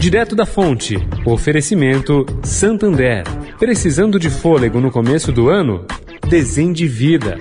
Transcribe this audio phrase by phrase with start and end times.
[0.00, 0.96] Direto da fonte.
[1.26, 3.22] Oferecimento Santander.
[3.58, 5.84] Precisando de fôlego no começo do ano?
[6.26, 7.36] Desendivida.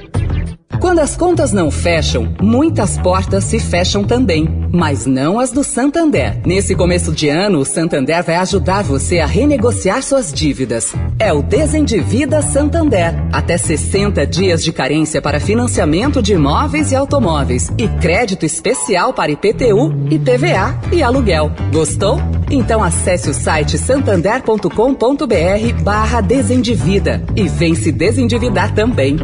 [0.81, 6.41] Quando as contas não fecham, muitas portas se fecham também, mas não as do Santander.
[6.45, 10.93] Nesse começo de ano, o Santander vai ajudar você a renegociar suas dívidas.
[11.17, 13.13] É o Desendivida Santander.
[13.31, 19.31] Até 60 dias de carência para financiamento de imóveis e automóveis e crédito especial para
[19.31, 21.51] IPTU, IPVA e aluguel.
[21.71, 22.19] Gostou?
[22.51, 29.17] Então acesse o site santander.com.br barra desendivida e vem se desendividar também.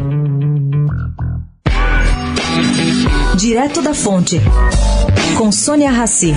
[3.36, 4.36] Direto da Fonte,
[5.36, 6.32] com Sônia Rassi.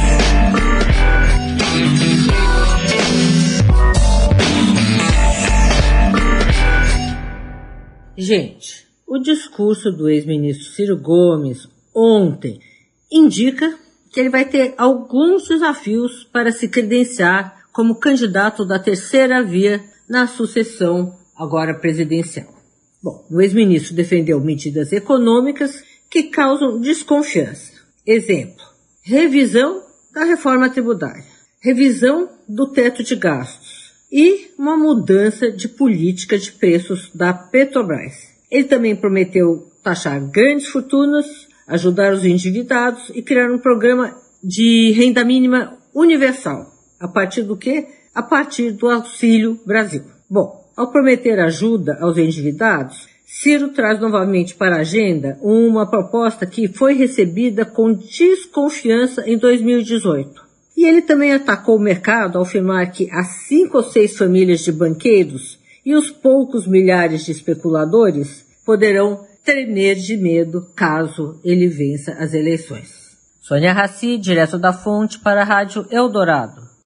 [8.17, 12.59] Gente, o discurso do ex-ministro Ciro Gomes ontem
[13.11, 13.77] indica
[14.11, 20.27] que ele vai ter alguns desafios para se credenciar como candidato da terceira via na
[20.27, 22.53] sucessão agora presidencial.
[23.01, 27.71] Bom, o ex-ministro defendeu medidas econômicas que causam desconfiança.
[28.05, 28.63] Exemplo:
[29.03, 31.23] revisão da reforma tributária,
[31.61, 38.15] revisão do teto de gastos e uma mudança de política de preços da Petrobras.
[38.51, 45.23] Ele também prometeu taxar grandes fortunas, ajudar os endividados e criar um programa de renda
[45.23, 46.65] mínima universal.
[46.99, 47.87] A partir do que?
[48.13, 50.03] A partir do Auxílio Brasil.
[50.29, 56.67] Bom, ao prometer ajuda aos endividados, Ciro traz novamente para a agenda uma proposta que
[56.67, 60.49] foi recebida com desconfiança em 2018.
[60.75, 64.71] E ele também atacou o mercado ao afirmar que as cinco ou seis famílias de
[64.71, 72.33] banqueiros e os poucos milhares de especuladores poderão tremer de medo caso ele vença as
[72.33, 73.17] eleições.
[73.41, 76.68] Sônia Raci, direto da fonte para a Rádio Eldorado.